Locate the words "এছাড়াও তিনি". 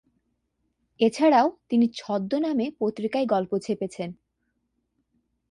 0.99-1.85